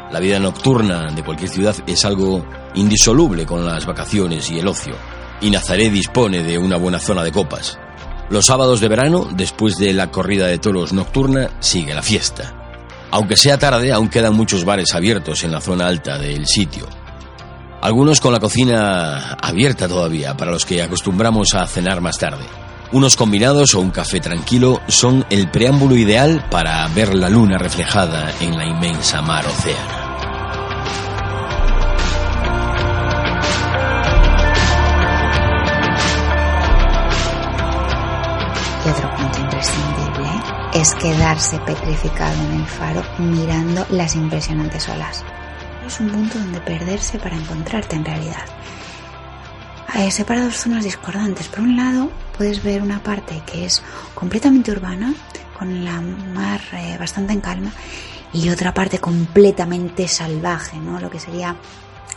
La 0.10 0.22
vida 0.22 0.40
nocturna 0.40 1.12
de 1.12 1.22
cualquier 1.22 1.50
ciudad 1.50 1.76
es 1.86 2.06
algo 2.06 2.46
indisoluble 2.76 3.46
con 3.46 3.66
las 3.66 3.86
vacaciones 3.86 4.50
y 4.52 4.60
el 4.60 4.70
ocio, 4.70 4.96
y 5.42 5.52
Nazaré 5.52 5.90
dispone 5.90 6.44
de 6.44 6.58
una 6.58 6.78
buena 6.78 7.00
zona 7.00 7.26
de 7.26 7.34
copas. 7.34 7.78
Los 8.30 8.46
sábados 8.46 8.80
de 8.80 8.88
verano, 8.88 9.28
después 9.34 9.76
de 9.76 9.92
la 9.92 10.10
corrida 10.10 10.48
de 10.48 10.58
toros 10.58 10.94
nocturna, 10.94 11.50
sigue 11.60 11.94
la 11.94 12.02
fiesta. 12.02 12.78
Aunque 13.12 13.36
sea 13.36 13.60
tarde, 13.60 13.92
aún 13.92 14.08
quedan 14.08 14.34
muchos 14.34 14.64
bares 14.64 14.96
abiertos 14.96 15.44
en 15.44 15.52
la 15.52 15.60
zona 15.60 15.88
alta 15.88 16.18
del 16.18 16.48
sitio. 16.48 16.88
Algunos 17.82 18.22
con 18.22 18.32
la 18.32 18.40
cocina 18.40 19.34
abierta 19.34 19.90
todavía, 19.90 20.38
para 20.38 20.52
los 20.52 20.66
que 20.66 20.82
acostumbramos 20.82 21.54
a 21.54 21.68
cenar 21.68 22.00
más 22.00 22.18
tarde. 22.18 22.61
Unos 22.94 23.16
combinados 23.16 23.74
o 23.74 23.80
un 23.80 23.90
café 23.90 24.20
tranquilo 24.20 24.82
son 24.90 25.26
el 25.30 25.50
preámbulo 25.50 25.96
ideal 25.96 26.46
para 26.52 26.86
ver 26.90 27.16
la 27.16 27.30
luna 27.30 27.58
reflejada 27.58 28.34
en 28.42 28.58
la 28.58 28.66
inmensa 28.66 29.22
mar 29.22 29.46
océana. 29.46 29.98
Y 38.86 38.90
otro 38.90 39.10
punto 39.16 39.40
imprescindible 39.40 40.30
es 40.74 40.94
quedarse 40.96 41.60
petrificado 41.60 42.36
en 42.44 42.60
el 42.60 42.66
faro 42.66 43.04
mirando 43.20 43.86
las 43.92 44.18
impresionantes 44.18 44.90
olas. 44.90 45.24
Es 45.88 45.98
un 46.02 46.10
punto 46.10 46.38
donde 46.38 46.60
perderse 46.60 47.20
para 47.20 47.38
encontrarte 47.38 47.96
en 47.96 48.04
realidad. 48.04 48.44
Hay 49.88 50.12
separados 50.12 50.58
zonas 50.58 50.84
discordantes. 50.84 51.48
Por 51.48 51.62
un 51.62 51.78
lado, 51.78 52.12
puedes 52.42 52.64
ver 52.64 52.82
una 52.82 53.04
parte 53.04 53.44
que 53.46 53.66
es 53.66 53.84
completamente 54.16 54.72
urbana, 54.72 55.14
con 55.60 55.86
la 55.86 56.02
mar 56.02 56.60
eh, 56.74 56.98
bastante 56.98 57.34
en 57.34 57.40
calma, 57.40 57.72
y 58.34 58.50
otra 58.50 58.74
parte 58.74 58.98
completamente 58.98 60.08
salvaje, 60.08 60.78
¿no? 60.78 61.00
Lo 61.00 61.12
que 61.12 61.20
sería 61.20 61.56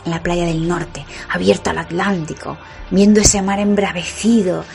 la 0.05 0.23
playa 0.23 0.47
del 0.47 0.67
norte, 0.67 1.05
abierta 1.29 1.69
al 1.69 1.77
Atlántico, 1.77 2.57
viendo 2.89 3.21
ese 3.21 3.43
mar 3.43 3.59
embravecido 3.59 4.65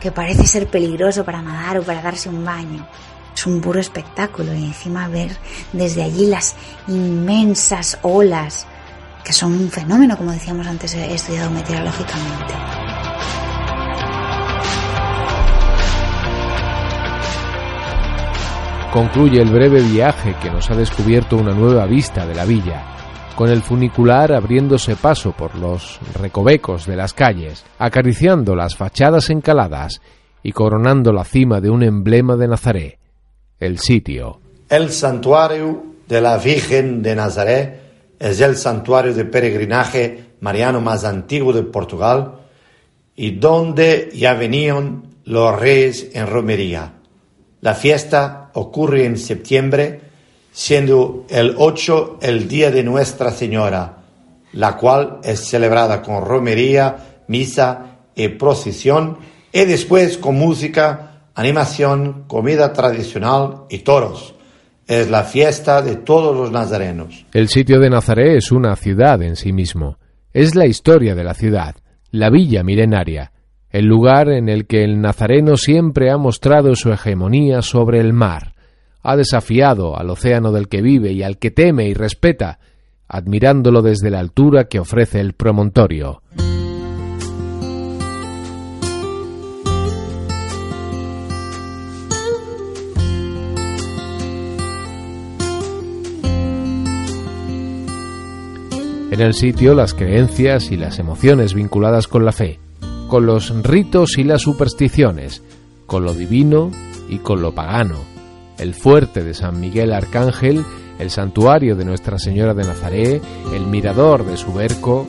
que 0.00 0.10
parece 0.10 0.46
ser 0.46 0.68
peligroso 0.68 1.22
para 1.22 1.42
nadar 1.42 1.76
o 1.76 1.82
para 1.82 2.00
darse 2.00 2.30
un 2.30 2.42
baño. 2.42 2.88
Es 3.34 3.44
un 3.44 3.60
puro 3.60 3.80
espectáculo 3.80 4.54
y 4.54 4.64
encima 4.64 5.06
ver 5.06 5.36
desde 5.70 6.02
allí 6.02 6.28
las 6.28 6.54
inmensas 6.86 7.98
olas 8.00 8.66
que 9.22 9.34
son 9.34 9.52
un 9.52 9.70
fenómeno, 9.70 10.16
como 10.16 10.32
decíamos 10.32 10.66
antes, 10.66 10.94
estudiado 10.94 11.50
meteorológicamente. 11.50 12.77
Concluye 18.92 19.42
el 19.42 19.50
breve 19.50 19.82
viaje 19.82 20.34
que 20.42 20.50
nos 20.50 20.70
ha 20.70 20.74
descubierto 20.74 21.36
una 21.36 21.52
nueva 21.52 21.84
vista 21.84 22.26
de 22.26 22.34
la 22.34 22.46
villa, 22.46 22.86
con 23.36 23.50
el 23.50 23.60
funicular 23.60 24.32
abriéndose 24.32 24.96
paso 24.96 25.32
por 25.32 25.56
los 25.56 26.00
recovecos 26.14 26.86
de 26.86 26.96
las 26.96 27.12
calles, 27.12 27.66
acariciando 27.78 28.56
las 28.56 28.76
fachadas 28.76 29.28
encaladas 29.28 30.00
y 30.42 30.52
coronando 30.52 31.12
la 31.12 31.24
cima 31.24 31.60
de 31.60 31.68
un 31.68 31.82
emblema 31.82 32.36
de 32.36 32.48
Nazaret, 32.48 32.98
el 33.60 33.78
sitio. 33.78 34.40
El 34.70 34.88
santuario 34.88 35.84
de 36.08 36.22
la 36.22 36.38
Virgen 36.38 37.02
de 37.02 37.14
Nazaret 37.14 37.80
es 38.18 38.40
el 38.40 38.56
santuario 38.56 39.12
de 39.12 39.26
peregrinaje 39.26 40.24
mariano 40.40 40.80
más 40.80 41.04
antiguo 41.04 41.52
de 41.52 41.62
Portugal 41.62 42.36
y 43.14 43.32
donde 43.32 44.08
ya 44.14 44.32
venían 44.32 45.02
los 45.24 45.58
reyes 45.60 46.08
en 46.14 46.26
romería. 46.26 46.97
La 47.60 47.74
fiesta 47.74 48.50
ocurre 48.54 49.04
en 49.04 49.18
septiembre, 49.18 50.00
siendo 50.52 51.26
el 51.28 51.54
8 51.56 52.18
el 52.22 52.48
día 52.48 52.70
de 52.70 52.82
Nuestra 52.82 53.30
Señora, 53.30 53.98
la 54.52 54.76
cual 54.76 55.18
es 55.22 55.48
celebrada 55.48 56.02
con 56.02 56.24
romería, 56.24 57.22
misa 57.26 57.98
y 58.14 58.28
procesión, 58.28 59.18
y 59.52 59.64
después 59.64 60.18
con 60.18 60.36
música, 60.36 61.22
animación, 61.34 62.24
comida 62.26 62.72
tradicional 62.72 63.64
y 63.68 63.78
toros 63.78 64.34
es 64.88 65.10
la 65.10 65.22
fiesta 65.22 65.82
de 65.82 65.96
todos 65.96 66.34
los 66.34 66.50
nazarenos. 66.50 67.26
El 67.34 67.48
sitio 67.48 67.78
de 67.78 67.90
Nazaret 67.90 68.38
es 68.38 68.50
una 68.50 68.74
ciudad 68.74 69.22
en 69.22 69.36
sí 69.36 69.52
mismo. 69.52 69.98
Es 70.32 70.54
la 70.54 70.66
historia 70.66 71.14
de 71.14 71.24
la 71.24 71.34
ciudad, 71.34 71.76
la 72.10 72.30
villa 72.30 72.64
milenaria, 72.64 73.32
el 73.70 73.84
lugar 73.84 74.30
en 74.30 74.48
el 74.48 74.66
que 74.66 74.82
el 74.82 75.00
nazareno 75.00 75.56
siempre 75.56 76.10
ha 76.10 76.16
mostrado 76.16 76.74
su 76.74 76.90
hegemonía 76.90 77.62
sobre 77.62 78.00
el 78.00 78.12
mar, 78.12 78.54
ha 79.02 79.16
desafiado 79.16 79.98
al 79.98 80.10
océano 80.10 80.52
del 80.52 80.68
que 80.68 80.82
vive 80.82 81.12
y 81.12 81.22
al 81.22 81.38
que 81.38 81.50
teme 81.50 81.86
y 81.88 81.94
respeta, 81.94 82.58
admirándolo 83.06 83.82
desde 83.82 84.10
la 84.10 84.20
altura 84.20 84.64
que 84.64 84.80
ofrece 84.80 85.20
el 85.20 85.34
promontorio. 85.34 86.22
En 99.10 99.22
el 99.22 99.34
sitio 99.34 99.74
las 99.74 99.94
creencias 99.94 100.70
y 100.70 100.76
las 100.76 100.98
emociones 100.98 101.52
vinculadas 101.52 102.06
con 102.06 102.24
la 102.24 102.30
fe, 102.30 102.60
con 103.08 103.26
los 103.26 103.50
ritos 103.62 104.18
y 104.18 104.24
las 104.24 104.42
supersticiones, 104.42 105.42
con 105.86 106.04
lo 106.04 106.12
divino 106.12 106.70
y 107.08 107.18
con 107.18 107.40
lo 107.40 107.54
pagano, 107.54 107.96
el 108.58 108.74
fuerte 108.74 109.24
de 109.24 109.34
San 109.34 109.58
Miguel 109.58 109.92
Arcángel, 109.92 110.64
el 110.98 111.10
santuario 111.10 111.74
de 111.74 111.86
Nuestra 111.86 112.18
Señora 112.18 112.54
de 112.54 112.64
Nazaret, 112.64 113.22
el 113.52 113.66
mirador 113.66 114.24
de 114.24 114.36
Suberco, 114.36 115.08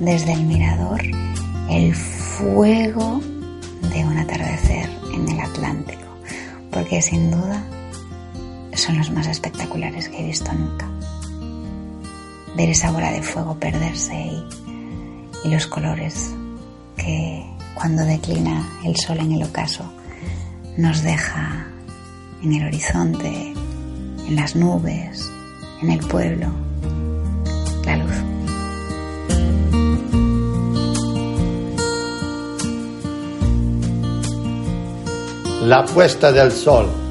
Desde 0.00 0.34
el 0.34 0.44
mirador, 0.44 1.00
el 1.70 1.94
fuego 1.94 3.22
de 3.90 4.04
un 4.04 4.18
atardecer 4.18 4.90
en 5.14 5.26
el 5.30 5.40
Atlántico, 5.40 6.02
porque 6.70 7.00
sin 7.00 7.30
duda 7.30 7.64
son 8.84 8.98
los 8.98 9.10
más 9.10 9.26
espectaculares 9.26 10.10
que 10.10 10.20
he 10.20 10.26
visto 10.26 10.52
nunca. 10.52 10.86
Ver 12.54 12.68
esa 12.68 12.90
bola 12.90 13.10
de 13.12 13.22
fuego 13.22 13.58
perderse 13.58 14.14
y, 14.14 14.46
y 15.44 15.48
los 15.48 15.66
colores 15.66 16.34
que 16.94 17.46
cuando 17.74 18.04
declina 18.04 18.68
el 18.84 18.94
sol 18.96 19.18
en 19.20 19.32
el 19.32 19.42
ocaso 19.42 19.90
nos 20.76 21.02
deja 21.02 21.66
en 22.42 22.52
el 22.52 22.66
horizonte, 22.66 23.54
en 24.28 24.36
las 24.36 24.54
nubes, 24.54 25.32
en 25.80 25.90
el 25.90 26.00
pueblo, 26.00 26.48
la 27.86 27.96
luz. 27.96 28.14
La 35.62 35.86
puesta 35.86 36.30
del 36.30 36.52
sol 36.52 37.03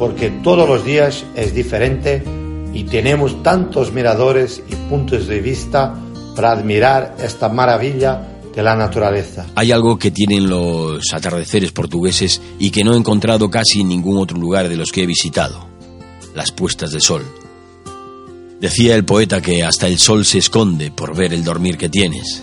porque 0.00 0.30
todos 0.30 0.66
los 0.66 0.82
días 0.82 1.24
es 1.36 1.54
diferente 1.54 2.24
y 2.72 2.84
tenemos 2.84 3.42
tantos 3.42 3.92
miradores 3.92 4.62
y 4.66 4.74
puntos 4.88 5.26
de 5.26 5.40
vista 5.40 5.94
para 6.34 6.52
admirar 6.52 7.16
esta 7.22 7.50
maravilla 7.50 8.38
de 8.54 8.62
la 8.62 8.74
naturaleza. 8.76 9.44
Hay 9.54 9.72
algo 9.72 9.98
que 9.98 10.10
tienen 10.10 10.48
los 10.48 11.12
atardeceres 11.12 11.72
portugueses 11.72 12.40
y 12.58 12.70
que 12.70 12.82
no 12.82 12.94
he 12.94 12.96
encontrado 12.96 13.50
casi 13.50 13.82
en 13.82 13.88
ningún 13.88 14.16
otro 14.16 14.38
lugar 14.38 14.70
de 14.70 14.76
los 14.78 14.90
que 14.90 15.02
he 15.02 15.06
visitado, 15.06 15.66
las 16.34 16.50
puestas 16.50 16.92
de 16.92 17.00
sol. 17.02 17.22
Decía 18.58 18.94
el 18.94 19.04
poeta 19.04 19.42
que 19.42 19.64
hasta 19.64 19.86
el 19.86 19.98
sol 19.98 20.24
se 20.24 20.38
esconde 20.38 20.90
por 20.90 21.14
ver 21.14 21.34
el 21.34 21.44
dormir 21.44 21.76
que 21.76 21.90
tienes. 21.90 22.42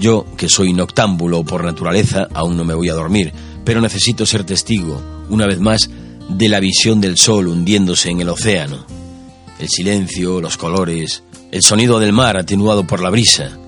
Yo, 0.00 0.24
que 0.38 0.48
soy 0.48 0.72
noctámbulo 0.72 1.44
por 1.44 1.64
naturaleza, 1.64 2.28
aún 2.32 2.56
no 2.56 2.64
me 2.64 2.74
voy 2.74 2.88
a 2.88 2.94
dormir, 2.94 3.30
pero 3.62 3.82
necesito 3.82 4.24
ser 4.24 4.44
testigo, 4.44 5.02
una 5.28 5.46
vez 5.46 5.60
más, 5.60 5.90
de 6.28 6.48
la 6.48 6.60
visión 6.60 7.00
del 7.00 7.16
sol 7.16 7.48
hundiéndose 7.48 8.10
en 8.10 8.20
el 8.20 8.28
océano. 8.28 8.86
El 9.58 9.68
silencio, 9.68 10.40
los 10.40 10.56
colores, 10.56 11.22
el 11.52 11.62
sonido 11.62 12.00
del 12.00 12.12
mar 12.12 12.36
atenuado 12.36 12.86
por 12.86 13.02
la 13.02 13.10
brisa. 13.10 13.58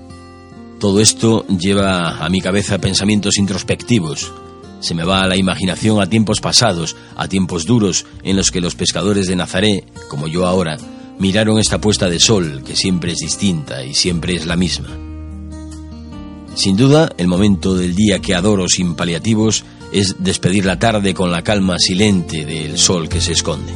Todo 0.79 0.99
esto 0.99 1.45
lleva 1.47 2.23
a 2.23 2.29
mi 2.29 2.41
cabeza 2.41 2.79
pensamientos 2.79 3.37
introspectivos. 3.37 4.31
Se 4.79 4.93
me 4.93 5.03
va 5.03 5.21
a 5.21 5.27
la 5.27 5.37
imaginación 5.37 6.01
a 6.01 6.09
tiempos 6.09 6.39
pasados, 6.39 6.95
a 7.15 7.27
tiempos 7.27 7.65
duros 7.65 8.05
en 8.23 8.35
los 8.35 8.51
que 8.51 8.61
los 8.61 8.75
pescadores 8.75 9.27
de 9.27 9.35
Nazaré, 9.35 9.85
como 10.09 10.27
yo 10.27 10.45
ahora, 10.45 10.77
miraron 11.17 11.57
esta 11.57 11.81
puesta 11.81 12.09
de 12.09 12.19
sol 12.19 12.63
que 12.65 12.75
siempre 12.75 13.13
es 13.13 13.17
distinta 13.19 13.83
y 13.83 13.95
siempre 13.95 14.35
es 14.35 14.45
la 14.45 14.55
misma. 14.55 14.89
Sin 16.53 16.75
duda, 16.75 17.11
el 17.17 17.27
momento 17.27 17.75
del 17.75 17.95
día 17.95 18.19
que 18.19 18.35
adoro 18.35 18.67
sin 18.67 18.95
paliativos 18.95 19.63
es 19.91 20.15
despedir 20.19 20.65
la 20.65 20.79
tarde 20.79 21.13
con 21.13 21.31
la 21.31 21.43
calma 21.43 21.77
silente 21.79 22.45
del 22.45 22.77
sol 22.77 23.09
que 23.09 23.21
se 23.21 23.33
esconde. 23.33 23.71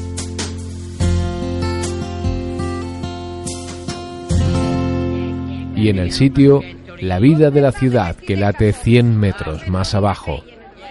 Y 5.76 5.90
en 5.90 5.98
el 5.98 6.12
sitio, 6.12 6.62
la 7.00 7.20
vida 7.20 7.50
de 7.50 7.62
la 7.62 7.72
ciudad 7.72 8.16
que 8.16 8.38
late 8.38 8.72
100 8.72 9.18
metros 9.18 9.68
más 9.68 9.96
abajo, 9.96 10.44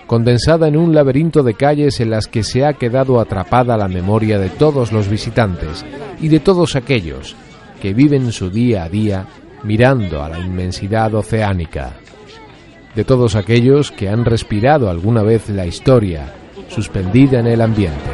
condensada 0.08 0.66
en 0.66 0.76
un 0.76 0.92
laberinto 0.92 1.44
de 1.44 1.54
calles 1.54 2.00
en 2.00 2.10
las 2.10 2.26
que 2.26 2.42
se 2.42 2.64
ha 2.64 2.72
quedado 2.72 3.20
atrapada 3.20 3.76
la 3.76 3.86
memoria 3.86 4.40
de 4.40 4.48
todos 4.48 4.90
los 4.90 5.08
visitantes 5.08 5.84
y 6.20 6.26
de 6.26 6.40
todos 6.40 6.74
aquellos 6.74 7.36
que 7.80 7.94
viven 7.94 8.32
su 8.32 8.50
día 8.50 8.82
a 8.82 8.88
día 8.88 9.26
mirando 9.62 10.22
a 10.22 10.28
la 10.28 10.40
inmensidad 10.40 11.14
oceánica, 11.14 11.99
de 12.94 13.04
todos 13.04 13.34
aquellos 13.34 13.90
que 13.90 14.08
han 14.08 14.24
respirado 14.24 14.90
alguna 14.90 15.22
vez 15.22 15.48
la 15.48 15.66
historia 15.66 16.34
suspendida 16.68 17.40
en 17.40 17.46
el 17.46 17.60
ambiente. 17.60 18.10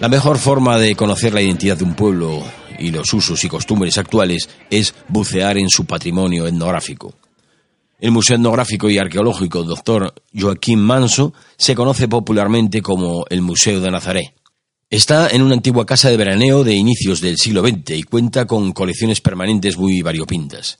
La 0.00 0.08
mejor 0.08 0.38
forma 0.38 0.78
de 0.78 0.96
conocer 0.96 1.34
la 1.34 1.42
identidad 1.42 1.76
de 1.76 1.84
un 1.84 1.94
pueblo 1.94 2.42
y 2.78 2.90
los 2.90 3.12
usos 3.12 3.44
y 3.44 3.48
costumbres 3.48 3.98
actuales 3.98 4.48
es 4.70 4.94
bucear 5.08 5.58
en 5.58 5.68
su 5.68 5.84
patrimonio 5.84 6.46
etnográfico. 6.46 7.14
El 8.00 8.12
Museo 8.12 8.36
Etnográfico 8.36 8.88
y 8.88 8.96
Arqueológico 8.96 9.62
Dr. 9.62 10.14
Joaquín 10.34 10.80
Manso 10.80 11.34
se 11.58 11.74
conoce 11.74 12.08
popularmente 12.08 12.80
como 12.80 13.26
el 13.28 13.42
Museo 13.42 13.80
de 13.80 13.90
Nazaret. 13.90 14.39
Está 14.90 15.28
en 15.28 15.42
una 15.42 15.54
antigua 15.54 15.86
casa 15.86 16.10
de 16.10 16.16
veraneo 16.16 16.64
de 16.64 16.74
inicios 16.74 17.20
del 17.20 17.36
siglo 17.36 17.62
XX 17.62 17.90
y 17.90 18.02
cuenta 18.02 18.48
con 18.48 18.72
colecciones 18.72 19.20
permanentes 19.20 19.78
muy 19.78 20.02
variopintas. 20.02 20.78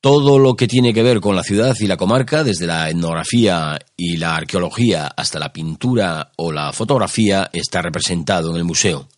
Todo 0.00 0.38
lo 0.38 0.54
que 0.54 0.68
tiene 0.68 0.94
que 0.94 1.02
ver 1.02 1.20
con 1.20 1.34
la 1.34 1.42
ciudad 1.42 1.74
y 1.80 1.88
la 1.88 1.96
comarca, 1.96 2.44
desde 2.44 2.68
la 2.68 2.88
etnografía 2.88 3.76
y 3.96 4.18
la 4.18 4.36
arqueología 4.36 5.08
hasta 5.08 5.40
la 5.40 5.52
pintura 5.52 6.30
o 6.36 6.52
la 6.52 6.72
fotografía, 6.72 7.50
está 7.52 7.82
representado 7.82 8.50
en 8.50 8.56
el 8.58 8.64
museo. 8.64 9.08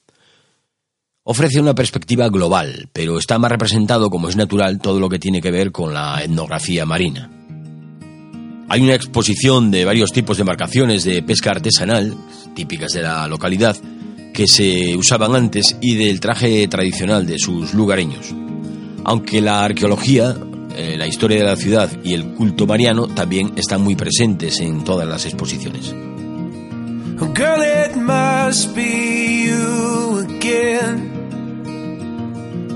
Ofrece 1.24 1.60
una 1.60 1.74
perspectiva 1.74 2.30
global, 2.30 2.88
pero 2.94 3.18
está 3.18 3.38
más 3.38 3.52
representado, 3.52 4.08
como 4.08 4.30
es 4.30 4.36
natural, 4.36 4.78
todo 4.78 4.98
lo 4.98 5.10
que 5.10 5.18
tiene 5.18 5.42
que 5.42 5.50
ver 5.50 5.72
con 5.72 5.92
la 5.92 6.24
etnografía 6.24 6.86
marina. 6.86 7.30
Hay 8.70 8.80
una 8.80 8.94
exposición 8.94 9.70
de 9.70 9.84
varios 9.84 10.10
tipos 10.10 10.38
de 10.38 10.40
embarcaciones 10.40 11.04
de 11.04 11.22
pesca 11.22 11.50
artesanal, 11.50 12.16
típicas 12.54 12.92
de 12.92 13.02
la 13.02 13.28
localidad, 13.28 13.76
que 14.36 14.46
se 14.46 14.94
usaban 14.94 15.34
antes 15.34 15.76
y 15.80 15.94
del 15.94 16.20
traje 16.20 16.68
tradicional 16.68 17.26
de 17.26 17.38
sus 17.38 17.72
lugareños. 17.72 18.34
Aunque 19.02 19.40
la 19.40 19.64
arqueología, 19.64 20.36
eh, 20.76 20.94
la 20.98 21.06
historia 21.06 21.38
de 21.38 21.44
la 21.44 21.56
ciudad 21.56 21.88
y 22.04 22.12
el 22.12 22.34
culto 22.34 22.66
mariano 22.66 23.08
también 23.08 23.54
están 23.56 23.80
muy 23.80 23.96
presentes 23.96 24.60
en 24.60 24.84
todas 24.84 25.08
las 25.08 25.24
exposiciones. 25.24 25.94
Girl, 27.34 27.62
it 27.62 27.96
must 27.96 28.74
be 28.76 29.46
you 29.46 30.18
again. 30.18 31.14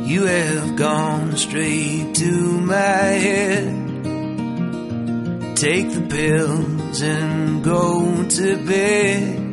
You 0.07 0.25
have 0.25 0.77
gone 0.77 1.37
straight 1.37 2.14
to 2.14 2.33
my 2.62 3.20
head. 3.20 3.75
Take 5.57 5.90
the 5.90 6.07
pills 6.09 7.03
and 7.03 7.62
go 7.62 8.25
to 8.31 8.57
bed. 8.64 9.49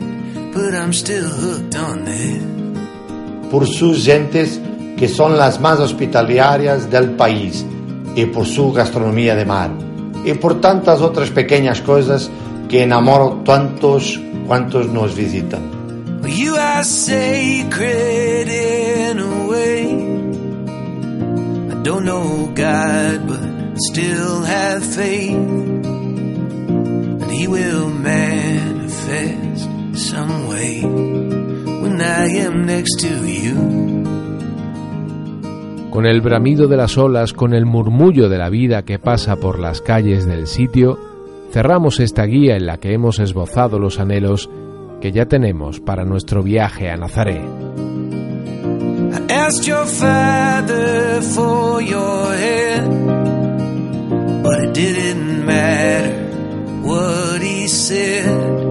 Por 3.52 3.68
sus 3.68 4.06
gentes 4.06 4.60
que 4.98 5.08
son 5.08 5.38
las 5.38 5.60
más 5.60 5.80
hospitalarias 5.80 6.90
del 6.90 7.12
país 7.12 7.66
y 8.16 8.26
por 8.26 8.46
su 8.46 8.74
gastronomía 8.74 9.36
de 9.36 9.46
mar 9.46 9.70
y 10.26 10.34
por 10.34 10.60
tantas 10.60 11.02
otras 11.02 11.30
pequeñas 11.30 11.82
cosas 11.82 12.30
que 12.68 12.84
enamoro 12.84 13.42
tantos 13.46 14.20
cuantos 14.48 14.88
nos 14.88 15.16
visitan. 15.16 15.62
You 16.26 16.56
are 16.56 16.84
sacred 16.84 18.50
in 18.50 19.20
a 19.20 19.48
way. 19.48 19.86
I 21.72 21.76
don't 21.84 22.04
know 22.04 22.52
God, 22.54 23.28
but 23.28 23.40
still 23.78 24.44
have 24.44 24.84
faith 24.84 25.38
that 27.20 27.30
He 27.32 27.48
will 27.48 27.90
manifest 27.90 29.70
some 29.98 30.48
way 30.48 30.82
when 30.84 32.00
I 32.02 32.28
am 32.46 32.66
next 32.66 33.00
to 33.02 33.26
you. 33.26 33.56
Con 35.90 36.06
el 36.06 36.22
bramido 36.22 36.68
de 36.68 36.78
las 36.78 36.98
olas, 36.98 37.34
con 37.34 37.54
el 37.56 37.66
murmullo 37.66 38.30
de 38.30 38.38
la 38.38 38.50
vida 38.50 38.84
que 38.84 39.00
pasa 39.00 39.38
por 39.38 39.58
las 39.58 39.82
calles 39.82 40.28
del 40.28 40.46
sitio, 40.46 41.00
cerramos 41.52 42.00
esta 42.00 42.24
guía 42.26 42.56
en 42.56 42.68
la 42.68 42.78
que 42.78 42.94
hemos 42.94 43.18
esbozado 43.20 43.80
los 43.80 44.00
anhelos 44.00 44.50
que 45.02 45.12
ya 45.12 45.26
tenemos 45.26 45.80
para 45.80 46.06
nuestro 46.06 46.44
viaje 46.44 46.92
a 46.92 46.98
Nazaret. 46.98 47.42
I 49.12 49.34
asked 49.34 49.66
your 49.68 49.88
father 49.88 51.22
for 51.22 51.82
your 51.82 52.36
hand, 52.36 53.24
but 54.44 54.64
it 54.66 54.74
didn't 54.74 55.46
matter 55.46 56.14
what 56.84 57.42
he 57.42 57.68
said. 57.68 58.67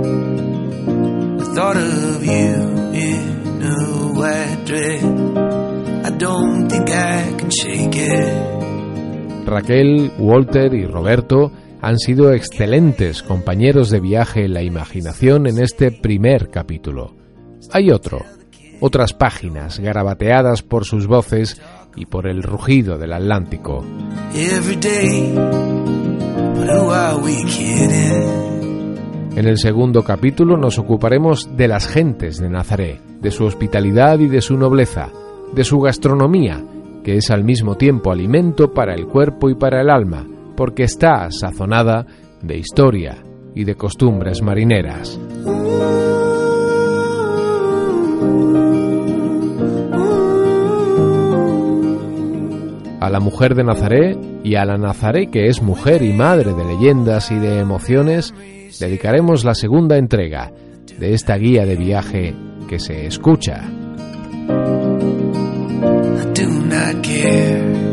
Raquel, 9.47 10.12
Walter 10.19 10.75
y 10.75 10.85
Roberto 10.85 11.51
han 11.81 11.99
sido 11.99 12.35
excelentes 12.35 13.23
compañeros 13.23 13.88
de 13.88 14.01
viaje 14.01 14.45
en 14.45 14.53
la 14.53 14.62
imaginación 14.62 15.47
en 15.47 15.59
este 15.59 15.90
primer 15.90 16.51
capítulo. 16.51 17.16
Hay 17.73 17.90
otro, 17.90 18.19
otras 18.81 19.14
páginas 19.14 19.81
garabateadas 19.81 20.61
por 20.62 20.85
sus 20.85 21.07
voces 21.07 21.59
y 21.97 22.05
por 22.05 22.29
el 22.29 22.42
rugido 22.42 22.99
del 22.99 23.14
Atlántico. 23.14 23.83
En 29.37 29.46
el 29.46 29.59
segundo 29.59 30.03
capítulo 30.03 30.57
nos 30.57 30.79
ocuparemos 30.79 31.55
de 31.59 31.68
las 31.68 31.87
gentes 31.87 32.38
de 32.38 32.49
Nazaret, 32.49 33.03
de 33.20 33.31
su 33.31 33.44
hospitalidad 33.44 34.18
y 34.18 34.29
de 34.29 34.40
su 34.40 34.57
nobleza, 34.57 35.11
de 35.53 35.62
su 35.62 35.79
gastronomía, 35.79 36.64
que 37.05 37.18
es 37.18 37.31
al 37.31 37.44
mismo 37.44 37.75
tiempo 37.75 38.11
alimento 38.11 38.72
para 38.72 38.94
el 38.94 39.07
cuerpo 39.07 39.51
y 39.51 39.55
para 39.55 39.83
el 39.83 39.90
alma, 39.90 40.27
porque 40.57 40.85
está 40.85 41.31
sazonada 41.31 42.07
de 42.40 42.57
historia 42.57 43.22
y 43.55 43.64
de 43.64 43.75
costumbres 43.75 44.40
marineras. 44.40 45.20
A 53.01 53.11
la 53.11 53.20
mujer 53.20 53.55
de 53.55 53.64
Nazaret 53.64 54.15
y 54.46 54.54
a 54.54 54.64
la 54.64 54.78
Nazaret 54.78 55.28
que 55.28 55.48
es 55.48 55.61
mujer 55.61 56.02
y 56.02 56.12
madre 56.12 56.54
de 56.54 56.64
leyendas 56.64 57.32
y 57.32 57.35
de 57.35 57.59
emociones, 57.59 58.32
dedicaremos 58.78 59.44
la 59.44 59.56
segunda 59.56 59.96
entrega 59.96 60.52
de 60.98 61.14
esta 61.14 61.37
guía 61.37 61.66
de 61.66 61.74
viaje 61.74 62.32
que 62.68 62.78
se 62.78 63.06
escucha. 63.06 63.68
Nazaré, 67.26 67.86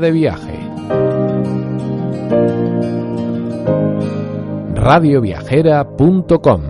de 0.00 0.10
viaje. 0.10 0.58
radioviajera.com 4.74 6.69